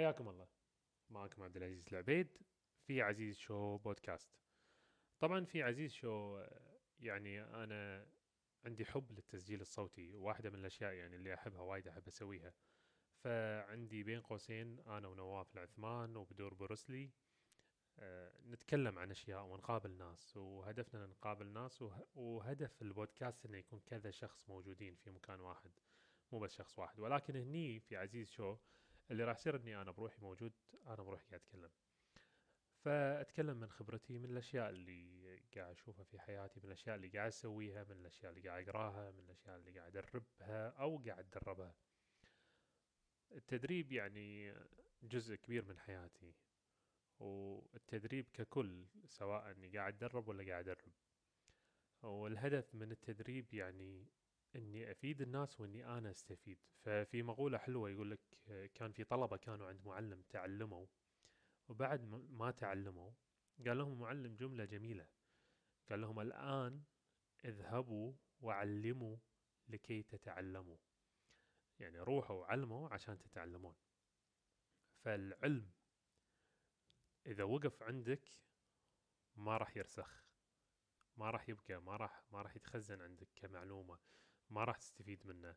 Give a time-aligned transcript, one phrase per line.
[0.00, 0.48] حياكم الله.
[1.10, 2.38] معكم عبد العزيز العبيد
[2.86, 4.30] في عزيز شو بودكاست.
[5.18, 6.44] طبعا في عزيز شو
[6.98, 8.06] يعني أنا
[8.64, 12.52] عندي حب للتسجيل الصوتي واحدة من الأشياء يعني اللي أحبها وايد أحب أسويها.
[13.24, 17.10] فعندي بين قوسين أنا ونواف العثمان وبدور بروسلي
[17.98, 24.10] أه نتكلم عن أشياء ونقابل ناس وهدفنا نقابل ناس وه- وهدف البودكاست إنه يكون كذا
[24.10, 25.70] شخص موجودين في مكان واحد
[26.32, 27.00] مو بس شخص واحد.
[27.00, 28.56] ولكن هني في عزيز شو
[29.10, 30.52] اللي راح يصير إني أنا بروحي موجود
[30.86, 31.70] أنا بروحي قاعد أتكلم.
[32.84, 37.84] فأتكلم من خبرتي من الأشياء اللي قاعد أشوفها في حياتي من الأشياء اللي قاعد أسويها
[37.84, 41.74] من الأشياء اللي قاعد أقراها من الأشياء اللي قاعد ادربها أو قاعد اتدربها
[43.32, 44.54] التدريب يعني
[45.02, 46.34] جزء كبير من حياتي
[47.18, 50.92] والتدريب ككل سواء إني قاعد اتدرب ولا قاعد ادرب
[52.02, 54.06] والهدف من التدريب يعني
[54.56, 56.58] إني أفيد الناس وإني أنا أستفيد.
[56.84, 58.20] ففي مقولة حلوة يقول لك
[58.74, 60.86] كان في طلبة كانوا عند معلم تعلموا
[61.68, 63.12] وبعد ما- تعلموا
[63.66, 65.08] قال لهم المعلم جملة جميلة.
[65.90, 66.82] قال لهم الآن
[67.44, 69.16] اذهبوا وعلموا
[69.68, 70.78] لكي تتعلموا.
[71.78, 73.74] يعني روحوا وعلموا عشان تتعلمون.
[75.04, 75.70] فالعلم
[77.26, 78.32] إذا وقف عندك
[79.36, 80.24] ما راح يرسخ
[81.16, 83.98] ما راح يبقى ما راح ما راح يتخزن عندك كمعلومة.
[84.50, 85.56] ما راح تستفيد منه.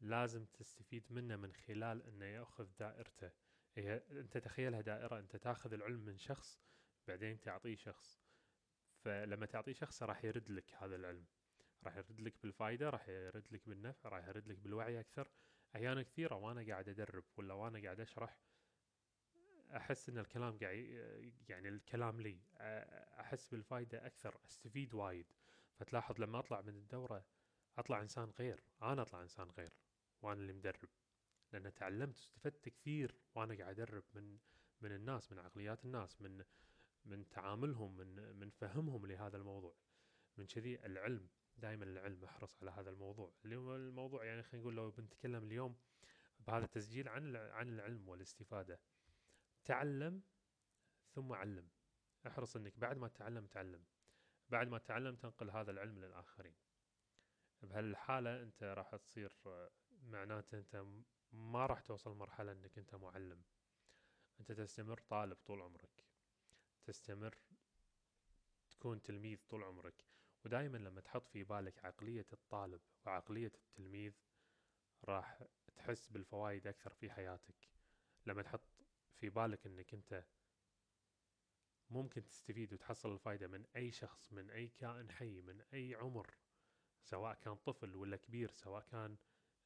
[0.00, 3.30] لازم تستفيد منه من خلال إنه يأخذ دائرته.
[3.74, 6.60] هي أنت تخيلها دائرة أنت تأخذ العلم من شخص
[7.08, 8.22] بعدين تعطيه شخص.
[8.98, 11.26] فلما تعطيه شخص راح يرد لك هذا العلم.
[11.84, 15.28] راح يرد لك بالفائدة راح يرد لك بالنفع راح يرد لك بالوعي أكثر.
[15.76, 18.38] أحيانا كثيرة وأنا قاعد أدرب ولا وأنا قاعد أشرح.
[19.76, 22.40] أحس إن الكلام قاعد يعني الكلام لي
[23.20, 25.26] أحس بالفائدة أكثر أستفيد وايد.
[25.74, 27.24] فتلاحظ لما أطلع من الدورة
[27.78, 29.72] أطلع إنسان غير أنا أطلع إنسان غير
[30.22, 30.88] وأنا اللي مدرب.
[31.52, 34.38] لأن تعلمت واستفدت كثير وأنا قاعد أدرب من
[34.80, 36.44] من الناس من عقليات الناس من
[37.04, 39.74] من تعاملهم من من فهمهم لهذا الموضوع.
[40.36, 43.32] من كذي العلم دائما العلم أحرص على هذا الموضوع.
[43.44, 45.76] اليوم الموضوع يعني خلينا نقول لو بنتكلم اليوم
[46.46, 48.80] بهذا التسجيل عن عن العلم والاستفادة.
[49.64, 50.22] تعلم
[51.14, 51.68] ثم علم.
[52.26, 53.84] أحرص إنك بعد ما تتعلم تعلم.
[54.48, 56.54] بعد ما تتعلم تنقل هذا العلم للآخرين.
[57.62, 59.32] بهالحالة أنت راح تصير
[60.02, 60.84] معناته أنت
[61.32, 63.42] ما راح توصل مرحلة أنك أنت معلم.
[64.40, 66.04] أنت تستمر طالب طول عمرك.
[66.84, 67.38] تستمر
[68.70, 70.04] تكون تلميذ طول عمرك.
[70.44, 74.12] ودائما لما تحط في بالك عقلية الطالب وعقلية التلميذ
[75.04, 75.42] راح
[75.76, 77.68] تحس بالفوائد أكثر في حياتك.
[78.26, 78.66] لما تحط
[79.14, 80.24] في بالك أنك أنت
[81.90, 86.34] ممكن تستفيد وتحصل الفائدة من أي شخص من أي كائن حي من أي عمر
[87.06, 89.16] سواء كان طفل ولا كبير سواء كان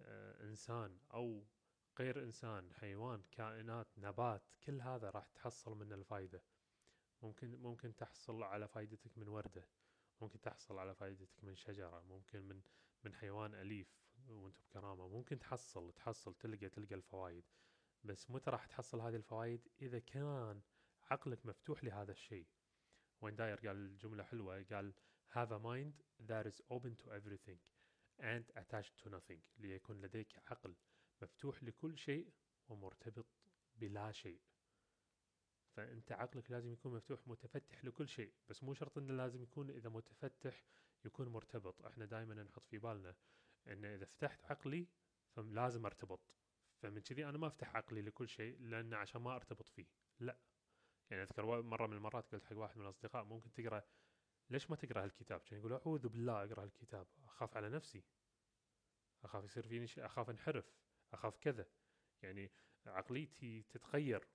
[0.00, 1.44] آه إنسان أو
[1.98, 6.42] غير إنسان حيوان كائنات نبات كل هذا راح تحصل منه الفائدة
[7.22, 9.68] ممكن ممكن تحصل على فائدتك من وردة
[10.20, 12.60] ممكن تحصل على فائدتك من شجرة ممكن من
[13.04, 15.08] من حيوان أليف وأنت بكرامة.
[15.08, 17.44] ممكن تحصل تحصل تلقى تلقى الفوائد
[18.04, 20.60] بس متى راح تحصل هذه الفوائد إذا كان
[21.10, 22.46] عقلك مفتوح لهذا الشيء.
[23.20, 24.94] وين داير قال جملة حلوة قال
[25.34, 25.94] have a mind
[26.28, 27.58] that is open to everything
[28.20, 29.40] and attached to nothing.
[29.58, 30.76] ليكون لديك عقل
[31.22, 32.32] مفتوح لكل شيء
[32.68, 33.26] ومرتبط
[33.74, 34.40] بلا شيء.
[35.76, 38.32] فأنت عقلك لازم يكون مفتوح متفتح لكل شيء.
[38.48, 40.64] بس مو شرط إنه لازم يكون إذا متفتح
[41.04, 41.82] يكون مرتبط.
[41.82, 43.14] إحنا دائما نحط في بالنا
[43.66, 44.86] إن إذا فتحت عقلي
[45.30, 46.36] فلازم أرتبط.
[46.82, 49.86] فمن كذي أنا ما أفتح عقلي لكل شيء لأن عشان ما أرتبط فيه.
[50.20, 50.38] لا.
[51.10, 53.82] يعني أذكر مرة من المرات قلت حق واحد من الأصدقاء ممكن تقرأ
[54.50, 58.04] ليش ما تقرأ هالكتاب؟ كان يقول أعوذ بالله أقرأ هالكتاب أخاف على نفسي.
[59.24, 60.72] أخاف يصير فيني شيء أخاف انحرف
[61.12, 61.66] أخاف كذا.
[62.22, 62.50] يعني
[62.86, 64.28] عقليتي تتغير.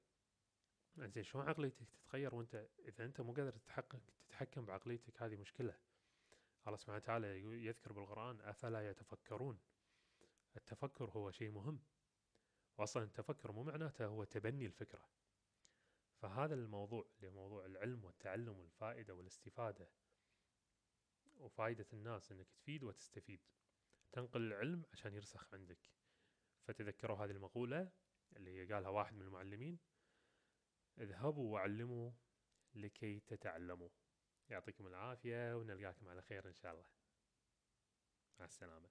[0.97, 5.77] زين شلون عقليتك تتغير وأنت إذا أنت مو قادر تتحقق تتحكم بعقليتك؟ هذه مشكلة.
[6.67, 9.59] الله سبحانه وتعالى يذكر بالقرآن أفلا يتفكرون؟
[10.57, 11.79] التفكر هو شيء مهم.
[12.77, 15.09] واصلا التفكر مو معناته هو تبني الفكرة.
[16.21, 19.89] فهذا الموضوع اللي هو موضوع العلم والتعلم والفائدة والاستفادة
[21.37, 23.41] وفائدة الناس إنك تفيد وتستفيد.
[24.11, 25.89] تنقل العلم عشان يرسخ عندك.
[26.63, 27.91] فتذكروا هذه المقولة
[28.35, 29.79] اللي قالها واحد من المعلمين
[30.97, 32.11] اذهبوا وعلموا
[32.73, 33.89] لكي تتعلموا.
[34.49, 36.85] يعطيكم العافية ونلقاكم على خير إن شاء الله.
[38.39, 38.89] مع السلامة.